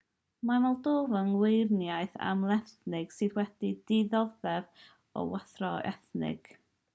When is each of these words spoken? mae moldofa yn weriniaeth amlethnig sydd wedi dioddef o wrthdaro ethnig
mae 0.49 0.61
moldofa 0.61 1.19
yn 1.25 1.33
weriniaeth 1.41 2.17
amlethnig 2.29 3.13
sydd 3.17 3.37
wedi 3.41 3.71
dioddef 3.93 4.89
o 5.23 5.27
wrthdaro 5.29 5.77
ethnig 5.93 6.51